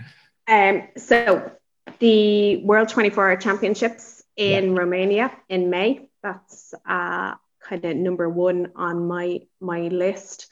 [0.48, 1.52] Um, so
[2.00, 4.80] the World 24 Hour Championships in yeah.
[4.80, 6.10] Romania in May.
[6.24, 10.48] That's uh, kind of number one on my my list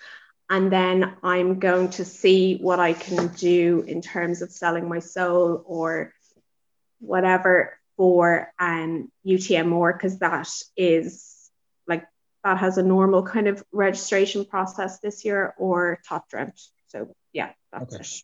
[0.49, 4.99] and then I'm going to see what I can do in terms of selling my
[4.99, 6.13] soul or
[6.99, 11.49] whatever for um, UTM more because that is
[11.87, 12.05] like
[12.43, 16.61] that has a normal kind of registration process this year or top dreamt.
[16.87, 18.03] So yeah, that's okay.
[18.03, 18.23] it.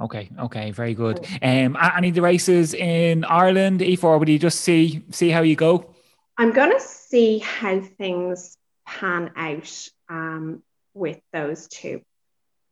[0.00, 1.24] Okay, okay, very good.
[1.42, 5.56] Um, any of the races in Ireland, Aoife, would you just see see how you
[5.56, 5.94] go?
[6.38, 8.56] I'm gonna see how things
[8.86, 9.88] pan out.
[10.08, 10.62] Um,
[11.00, 12.02] with those two.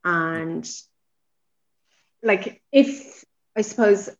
[0.04, 0.68] And
[2.22, 3.24] like if
[3.56, 4.10] I suppose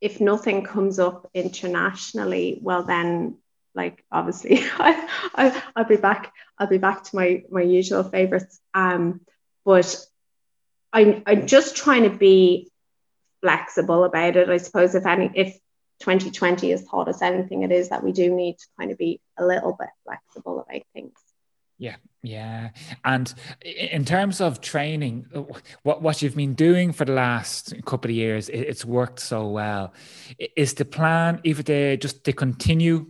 [0.00, 3.38] if nothing comes up internationally, well then
[3.74, 8.58] like obviously I, I I'll be back I'll be back to my my usual favorites.
[8.74, 9.20] Um
[9.64, 10.04] but
[10.92, 12.70] I'm I'm just trying to be
[13.42, 14.48] flexible about it.
[14.48, 15.58] I suppose if any if
[16.00, 19.20] 2020 has taught us anything, it is that we do need to kind of be
[19.38, 21.12] a little bit flexible about things.
[21.82, 22.70] Yeah, yeah.
[23.04, 25.42] And in terms of training, uh,
[25.82, 29.92] what what you've been doing for the last couple of years, it's worked so well.
[30.54, 33.06] Is the plan if they just to continue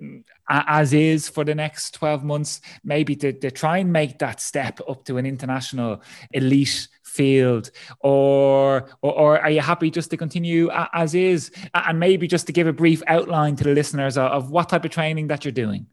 [0.00, 4.40] mm, as is for the next 12 months, maybe to, to try and make that
[4.40, 6.00] step up to an international
[6.32, 12.26] elite field or, or, or are you happy just to continue as is and maybe
[12.26, 15.26] just to give a brief outline to the listeners of, of what type of training
[15.26, 15.86] that you're doing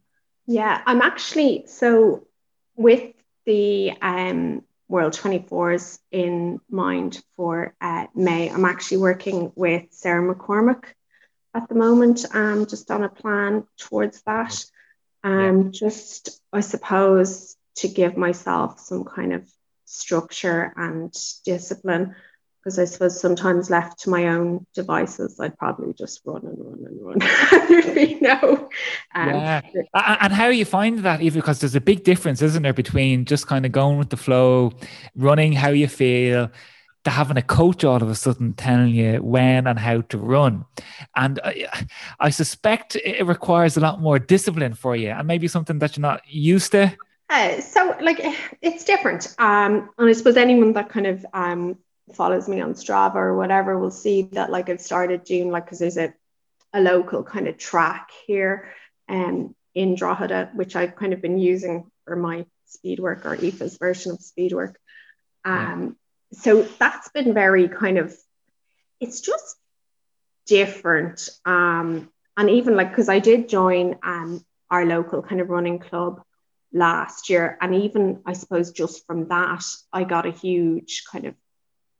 [0.46, 2.28] yeah, I'm actually so
[2.76, 3.14] with
[3.46, 8.50] the um, World 24s in mind for uh, May.
[8.50, 10.84] I'm actually working with Sarah McCormack
[11.54, 14.66] at the moment, um, just on a plan towards that.
[15.24, 15.70] Um, yeah.
[15.72, 19.50] Just, I suppose, to give myself some kind of
[19.86, 21.14] structure and
[21.46, 22.16] discipline
[22.64, 26.86] because I suppose sometimes left to my own devices, I'd probably just run and run
[26.88, 27.68] and run.
[27.68, 28.70] There'd be no.
[29.14, 29.62] Um, yeah.
[29.94, 33.48] And how you find that, even because there's a big difference, isn't there, between just
[33.48, 34.72] kind of going with the flow,
[35.14, 36.52] running how you feel,
[37.04, 40.64] to having a coach all of a sudden telling you when and how to run.
[41.18, 41.68] And I,
[42.22, 46.02] I suspect it requires a lot more discipline for you and maybe something that you're
[46.02, 46.96] not used to.
[47.30, 48.20] Uh, so like
[48.62, 51.76] it's different um and i suppose anyone that kind of um
[52.12, 55.80] follows me on Strava or whatever will see that like I've started doing like because
[55.80, 56.14] there's a,
[56.74, 58.74] a local kind of track here
[59.08, 63.78] um, in Drogheda, which I've kind of been using for my speed work or Aoife's
[63.78, 64.78] version of speed work.
[65.46, 65.98] Um,
[66.32, 66.40] yeah.
[66.40, 68.16] So that's been very kind of,
[69.00, 69.56] it's just
[70.46, 71.30] different.
[71.46, 76.22] Um, and even like, because I did join um, our local kind of running club
[76.74, 77.58] last year.
[77.62, 81.36] And even, I suppose, just from that, I got a huge kind of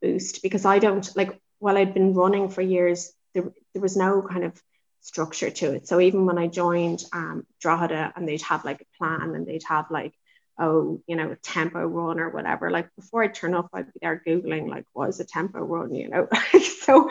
[0.04, 4.22] boost because I don't like, while I'd been running for years, there, there was no
[4.22, 4.62] kind of
[5.02, 5.88] structure to it.
[5.88, 9.90] So even when I joined um, and they'd have like a plan and they'd have
[9.90, 10.14] like,
[10.60, 14.00] oh, you know, a tempo run or whatever, like before I turn up, I'd be
[14.02, 16.28] there Googling like, what is a tempo run, you know?
[16.82, 17.10] so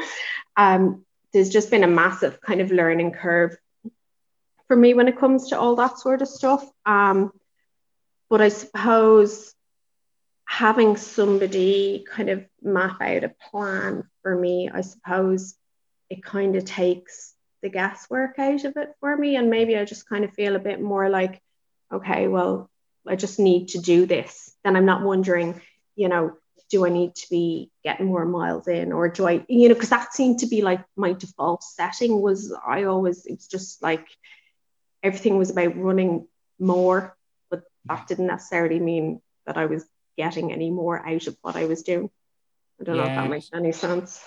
[0.57, 3.57] um, there's just been a massive kind of learning curve
[4.69, 6.65] for me when it comes to all that sort of stuff.
[6.87, 7.33] Um,
[8.31, 9.55] but I suppose
[10.53, 15.55] having somebody kind of map out a plan for me, I suppose
[16.11, 19.37] it kind of takes the guesswork out of it for me.
[19.37, 21.41] And maybe I just kind of feel a bit more like,
[21.91, 22.69] okay, well,
[23.09, 24.55] I just need to do this.
[24.63, 25.59] Then I'm not wondering,
[25.97, 26.37] you know,
[26.69, 29.89] do I need to be getting more miles in or do I, you know, because
[29.89, 34.07] that seemed to be like my default setting was I always, it was just like
[35.03, 37.17] everything was about running more,
[37.51, 41.67] but that didn't necessarily mean that I was getting any more out of what I
[41.67, 42.11] was doing.
[42.83, 43.03] I don't yeah.
[43.05, 44.25] know if that makes any sense.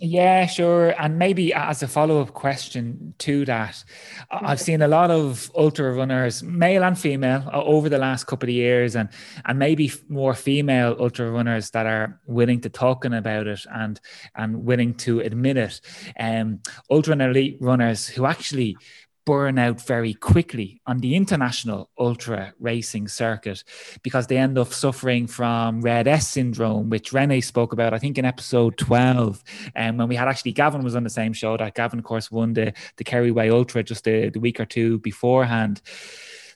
[0.00, 0.94] Yeah, sure.
[0.98, 3.84] And maybe as a follow up question to that,
[4.30, 8.54] I've seen a lot of ultra runners, male and female, over the last couple of
[8.54, 9.10] years, and
[9.44, 14.00] and maybe more female ultra runners that are willing to talking about it and
[14.34, 15.80] and willing to admit it.
[16.18, 18.78] Um, ultra and elite runners who actually
[19.24, 23.62] burn out very quickly on the international ultra racing circuit
[24.02, 28.24] because they end up suffering from RED-S syndrome, which Renee spoke about, I think, in
[28.24, 29.42] episode 12.
[29.74, 32.04] And um, when we had actually Gavin was on the same show, that Gavin, of
[32.04, 35.82] course, won the, the Kerry Way Ultra just the, the week or two beforehand.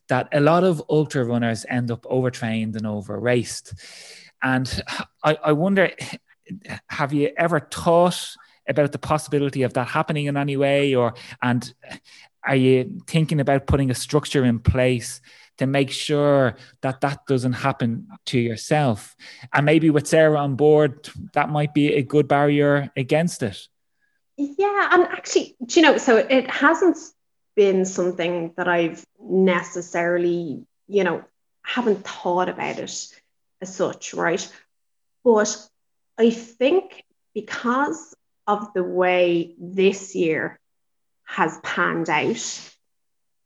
[0.08, 3.74] That a lot of ultra runners end up overtrained and over raced.
[4.42, 4.82] And
[5.22, 5.90] I, I wonder,
[6.88, 8.36] have you ever thought
[8.68, 11.74] about the possibility of that happening in any way or and
[12.46, 15.20] are you thinking about putting a structure in place
[15.58, 19.16] to make sure that that doesn't happen to yourself?
[19.52, 23.58] And maybe with sarah on board that might be a good barrier against it.
[24.36, 26.98] Yeah and actually you know so it hasn't
[27.54, 31.22] been something that i've necessarily you know
[31.62, 33.08] haven't thought about it
[33.60, 34.52] as such right?
[35.22, 35.68] But
[36.18, 37.04] i think
[37.34, 38.14] because
[38.46, 40.58] of the way this year
[41.24, 42.70] has panned out,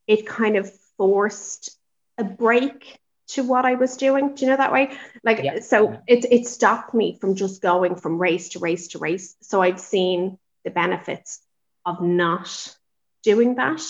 [0.07, 1.77] it kind of forced
[2.17, 4.35] a break to what I was doing.
[4.35, 4.97] Do you know that way?
[5.23, 5.61] Like, yeah.
[5.61, 9.37] so it, it stopped me from just going from race to race to race.
[9.43, 11.41] So I've seen the benefits
[11.85, 12.75] of not
[13.23, 13.83] doing that.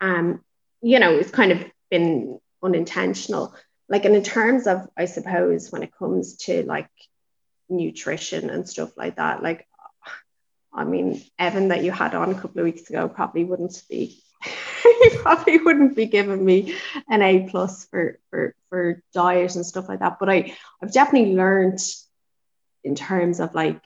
[0.00, 0.42] Um,
[0.80, 3.54] you know, it's kind of been unintentional.
[3.88, 6.90] Like, and in terms of, I suppose, when it comes to like
[7.68, 9.66] nutrition and stuff like that, like
[10.74, 14.22] I mean, Evan that you had on a couple of weeks ago probably wouldn't be
[14.82, 16.76] he probably wouldn't be giving me
[17.08, 20.18] an A plus for, for for diet and stuff like that.
[20.18, 21.80] But I I've definitely learned
[22.84, 23.80] in terms of like,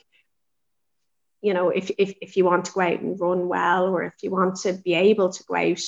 [1.42, 4.14] you know, if if if you want to go out and run well, or if
[4.22, 5.82] you want to be able to go out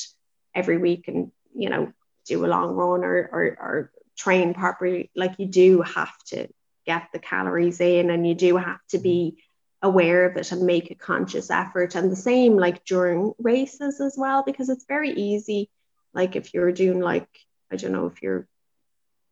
[0.54, 1.92] every week and you know
[2.26, 6.48] do a long run or or, or train properly, like you do have to
[6.86, 9.42] get the calories in, and you do have to be
[9.82, 11.94] aware of it and make a conscious effort.
[11.94, 15.70] And the same like during races as well, because it's very easy.
[16.12, 17.28] Like if you're doing like,
[17.70, 18.48] I don't know, if you're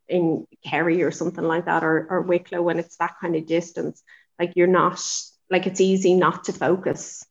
[0.08, 4.02] in Kerry or something like that, or, or Wicklow when it's that kind of distance,
[4.38, 5.00] like you're not
[5.50, 7.24] like it's easy not to focus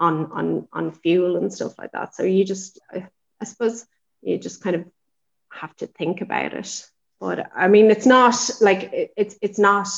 [0.00, 2.14] on on on fuel and stuff like that.
[2.14, 3.06] So you just I,
[3.40, 3.86] I suppose
[4.22, 4.84] you just kind of
[5.52, 6.86] have to think about it.
[7.20, 9.88] But I mean it's not like it, it's it's not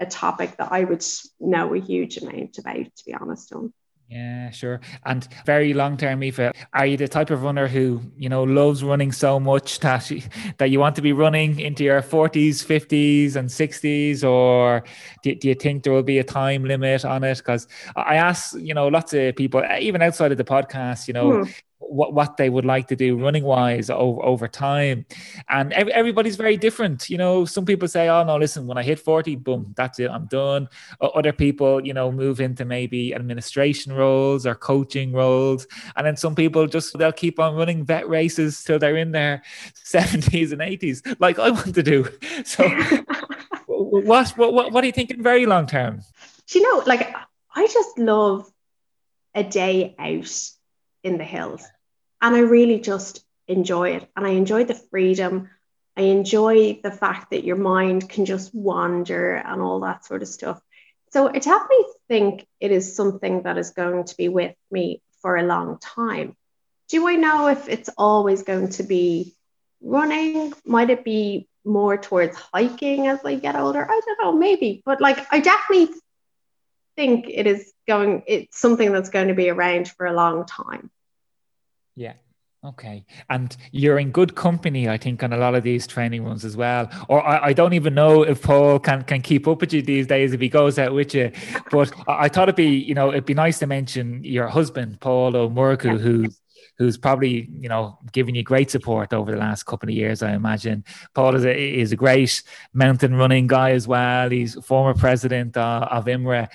[0.00, 1.04] a topic that I would
[1.40, 3.52] know a huge amount about, to be honest.
[3.52, 3.72] On.
[4.08, 4.80] Yeah, sure.
[5.04, 8.82] And very long term, Aoife, are you the type of runner who, you know, loves
[8.82, 10.22] running so much that you,
[10.56, 14.24] that you want to be running into your 40s, 50s, and 60s?
[14.24, 14.82] Or
[15.22, 17.36] do, do you think there will be a time limit on it?
[17.36, 21.36] Because I ask, you know, lots of people, even outside of the podcast, you know,
[21.36, 25.06] hmm what, what they would like to do running wise over, over time.
[25.48, 27.08] And every, everybody's very different.
[27.08, 30.10] You know, some people say, oh, no, listen, when I hit 40, boom, that's it,
[30.10, 30.68] I'm done.
[31.00, 35.66] Other people, you know, move into maybe administration roles or coaching roles.
[35.96, 39.42] And then some people just, they'll keep on running vet races till they're in their
[39.84, 42.06] 70s and 80s, like I want to do.
[42.44, 42.68] So,
[43.66, 46.00] what, what, what are you thinking very long term?
[46.46, 47.14] Do you know, like,
[47.54, 48.50] I just love
[49.34, 50.50] a day out
[51.08, 51.66] in the hills.
[52.20, 54.08] And I really just enjoy it.
[54.14, 55.50] And I enjoy the freedom.
[55.96, 60.28] I enjoy the fact that your mind can just wander and all that sort of
[60.28, 60.60] stuff.
[61.10, 65.36] So I definitely think it is something that is going to be with me for
[65.36, 66.36] a long time.
[66.88, 69.34] Do I know if it's always going to be
[69.80, 70.52] running?
[70.64, 73.84] Might it be more towards hiking as I get older?
[73.84, 74.82] I don't know, maybe.
[74.84, 75.94] But like I definitely
[76.96, 80.90] think it is going it's something that's going to be around for a long time.
[81.98, 82.14] Yeah.
[82.64, 83.04] Okay.
[83.30, 86.56] And you're in good company, I think, on a lot of these training runs as
[86.56, 86.90] well.
[87.08, 90.08] Or I, I, don't even know if Paul can can keep up with you these
[90.08, 91.30] days if he goes out with you.
[91.70, 95.00] But I, I thought it'd be, you know, it'd be nice to mention your husband,
[95.00, 95.98] Paul O'Murku, yeah.
[95.98, 96.40] who's
[96.78, 100.22] who's probably you know giving you great support over the last couple of years.
[100.22, 104.30] I imagine Paul is a is a great mountain running guy as well.
[104.30, 106.48] He's former president of, of IMRA,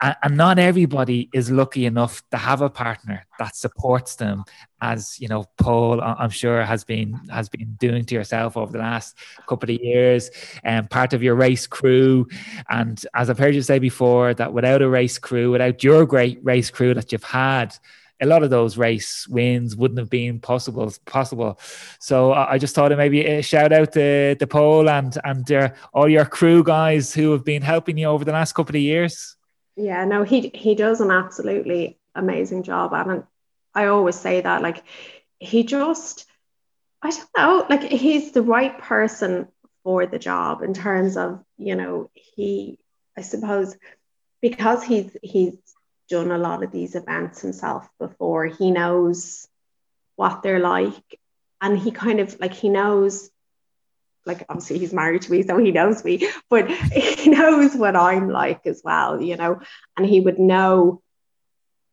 [0.00, 4.44] and, and not everybody is lucky enough to have a partner that supports them
[4.80, 8.78] as you know paul i'm sure has been has been doing to yourself over the
[8.78, 9.16] last
[9.48, 10.30] couple of years
[10.62, 12.26] and um, part of your race crew
[12.68, 16.38] and as i've heard you say before that without a race crew without your great
[16.42, 17.76] race crew that you've had
[18.20, 21.58] a lot of those race wins wouldn't have been possible possible.
[21.98, 25.70] So I just thought of maybe a shout out to the Paul and and uh,
[25.92, 29.36] all your crew guys who have been helping you over the last couple of years.
[29.76, 33.24] Yeah, no, he he does an absolutely amazing job, and
[33.74, 34.84] I always say that like
[35.38, 36.26] he just
[37.02, 39.48] I don't know, like he's the right person
[39.82, 42.78] for the job in terms of you know he
[43.16, 43.76] I suppose
[44.40, 45.56] because he's he's
[46.08, 48.46] done a lot of these events himself before.
[48.46, 49.48] He knows
[50.16, 51.20] what they're like.
[51.60, 53.30] And he kind of like, he knows,
[54.26, 58.28] like, obviously he's married to me, so he knows me, but he knows what I'm
[58.28, 59.60] like as well, you know.
[59.96, 61.02] And he would know,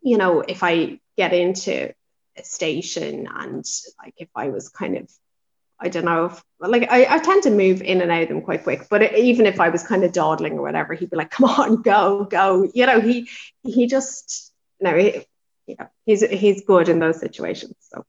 [0.01, 1.93] you know, if I get into
[2.37, 3.65] a station and
[3.99, 5.09] like if I was kind of
[5.81, 8.41] I don't know if like I, I tend to move in and out of them
[8.41, 8.87] quite quick.
[8.89, 11.49] But it, even if I was kind of dawdling or whatever, he'd be like, "Come
[11.49, 13.29] on, go, go." You know, he
[13.63, 15.25] he just no, he,
[15.65, 17.75] yeah, he's he's good in those situations.
[17.79, 18.05] So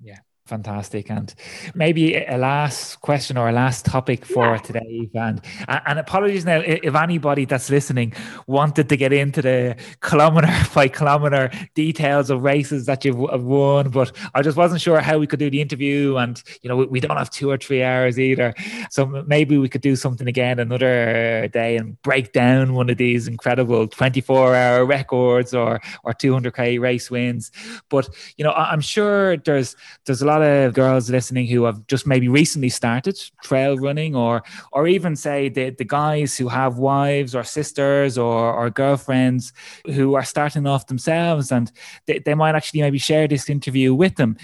[0.00, 0.18] yeah,
[0.48, 1.10] fantastic.
[1.10, 1.32] And
[1.74, 4.58] maybe a last question or a last topic for yeah.
[4.58, 8.14] today, and and apologies now if anybody that's listening
[8.46, 14.10] wanted to get into the kilometer by kilometer details of races that you've won, but
[14.34, 17.16] I just wasn't sure how we could do the interview, and you know we don't
[17.16, 18.54] have two or three hours either,
[18.90, 23.28] so maybe we could do something again another day and break down one of these
[23.28, 27.52] incredible 24 hour records or or 200k race wins.
[27.90, 29.76] But you know I'm sure there's
[30.06, 34.14] there's a lot lot of girls listening who have just maybe recently started trail running
[34.14, 39.52] or or even say the, the guys who have wives or sisters or, or girlfriends
[39.86, 41.72] who are starting off themselves and
[42.06, 44.36] they, they might actually maybe share this interview with them.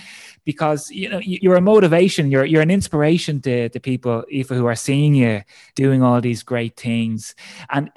[0.45, 4.75] Because you know you're a motivation you're you're an inspiration to, to people who are
[4.75, 5.43] seeing you
[5.75, 7.35] doing all these great things.
[7.71, 7.91] And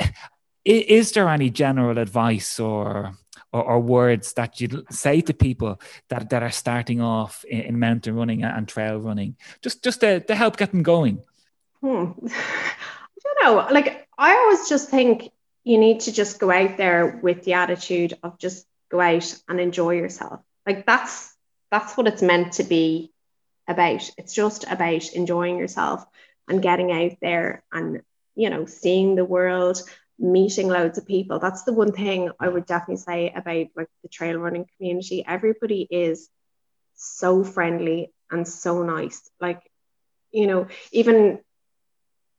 [0.63, 3.17] is there any general advice or
[3.53, 5.79] or, or words that you'd say to people
[6.09, 10.19] that, that are starting off in, in mountain running and trail running, just just to,
[10.21, 11.23] to help get them going?
[11.81, 12.11] Hmm.
[12.27, 13.67] I don't know.
[13.73, 15.31] Like I always just think
[15.63, 19.59] you need to just go out there with the attitude of just go out and
[19.59, 20.39] enjoy yourself.
[20.65, 21.35] Like that's
[21.71, 23.11] that's what it's meant to be
[23.67, 24.09] about.
[24.17, 26.05] It's just about enjoying yourself
[26.47, 28.01] and getting out there and
[28.35, 29.81] you know seeing the world
[30.19, 31.39] meeting loads of people.
[31.39, 35.23] That's the one thing I would definitely say about like the trail running community.
[35.25, 36.29] Everybody is
[36.95, 39.29] so friendly and so nice.
[39.39, 39.61] Like,
[40.31, 41.39] you know, even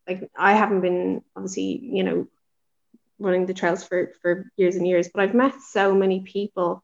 [0.09, 2.29] like I haven't been obviously, you know,
[3.19, 6.83] running the trails for for years and years, but I've met so many people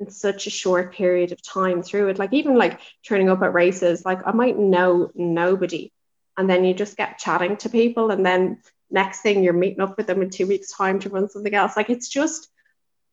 [0.00, 2.18] in such a short period of time through it.
[2.18, 5.92] Like even like turning up at races, like I might know nobody.
[6.36, 8.58] And then you just get chatting to people and then
[8.94, 11.76] next thing you're meeting up with them in two weeks time to run something else.
[11.76, 12.48] Like it's just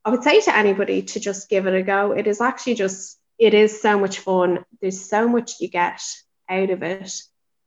[0.04, 2.12] i would say to anybody to just give it a go.
[2.12, 4.64] It is actually just it is so much fun.
[4.80, 6.02] There's so much you get
[6.50, 7.12] out of it.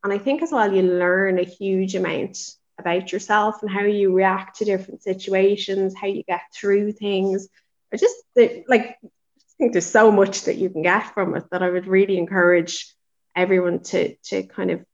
[0.03, 2.39] And i think as well you learn a huge amount
[2.79, 7.49] about yourself and how you react to different situations how you get through things.
[7.93, 8.17] I just
[8.69, 11.87] like I think there's so much that you can get from it that i would
[11.87, 12.93] really encourage
[13.37, 14.85] everyone to to kind of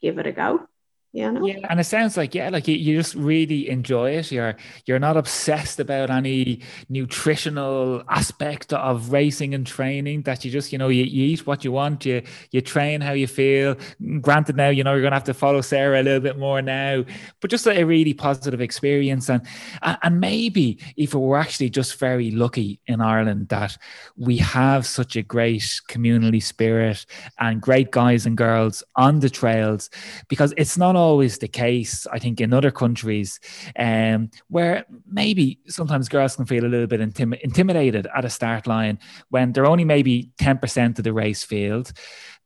[0.00, 0.66] give it a go
[1.14, 1.46] you know?
[1.46, 4.32] Yeah, and it sounds like yeah, like you, you just really enjoy it.
[4.32, 10.22] You're you're not obsessed about any nutritional aspect of racing and training.
[10.22, 12.04] That you just you know you, you eat what you want.
[12.04, 13.76] You you train how you feel.
[14.22, 17.04] Granted, now you know you're gonna have to follow Sarah a little bit more now,
[17.40, 19.30] but just a really positive experience.
[19.30, 19.46] And
[19.82, 23.78] and maybe if we're actually just very lucky in Ireland that
[24.16, 27.06] we have such a great community spirit
[27.38, 29.90] and great guys and girls on the trails,
[30.28, 33.38] because it's not all always the case, I think, in other countries
[33.78, 38.66] um, where maybe sometimes girls can feel a little bit intim- intimidated at a start
[38.66, 38.98] line
[39.28, 41.92] when they're only maybe 10% of the race field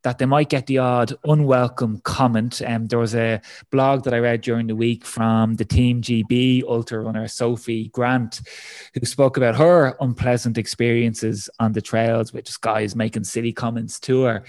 [0.03, 2.63] that they might get the odd unwelcome comment.
[2.65, 3.41] Um, there was a
[3.71, 8.41] blog that I read during the week from the Team GB ultra runner Sophie Grant,
[8.95, 13.99] who spoke about her unpleasant experiences on the trails with just guys making silly comments
[14.01, 14.45] to her,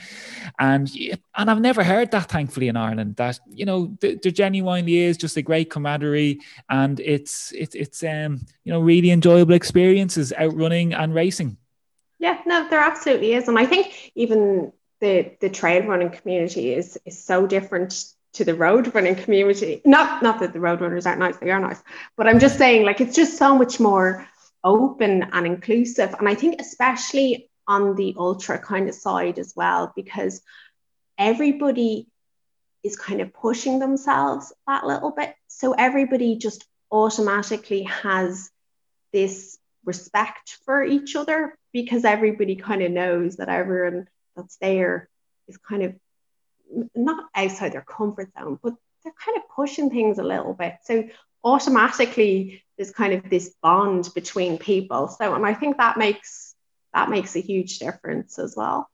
[0.59, 0.89] and
[1.35, 3.15] and I've never heard that thankfully in Ireland.
[3.15, 6.39] That you know there, genuinely is just a great camaraderie,
[6.69, 11.57] and it's it's it's um you know really enjoyable experiences out running and racing.
[12.19, 13.47] Yeah, no, there absolutely is.
[13.47, 18.53] And I think even the the trail running community is is so different to the
[18.55, 19.81] road running community.
[19.85, 21.81] Not not that the road runners aren't nice, they are nice,
[22.15, 24.27] but I'm just saying like it's just so much more
[24.63, 26.15] open and inclusive.
[26.19, 30.41] And I think especially on the ultra kind of side as well, because
[31.17, 32.07] everybody
[32.83, 35.33] is kind of pushing themselves that little bit.
[35.47, 38.49] So everybody just automatically has
[39.13, 45.09] this respect for each other because everybody kind of knows that everyone that's there
[45.47, 45.95] is kind of
[46.95, 48.73] not outside their comfort zone, but
[49.03, 50.75] they're kind of pushing things a little bit.
[50.84, 51.05] So
[51.43, 55.07] automatically there's kind of this bond between people.
[55.07, 56.55] So and I think that makes
[56.93, 58.89] that makes a huge difference as well.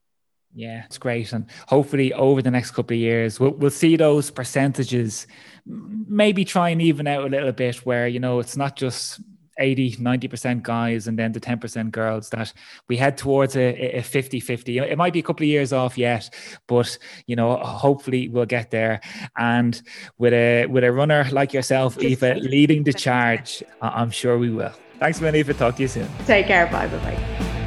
[0.54, 1.34] Yeah, it's great.
[1.34, 5.28] And hopefully over the next couple of years, we'll, we'll see those percentages
[5.66, 9.20] maybe try and even out a little bit where, you know, it's not just
[9.58, 12.54] 80 90% guys and then the 10% girls that
[12.88, 16.30] we head towards a, 50 50 it might be a couple of years off yet
[16.68, 16.98] but
[17.28, 19.02] you know hopefully we'll get there.
[19.38, 19.82] And
[20.18, 24.74] with a with a runner like yourself Aoife leading the charge i'm sure we will.
[25.00, 26.08] Thanks Aoife talk to you soon.
[26.26, 26.68] Take care.
[26.68, 27.62] Bye bye bye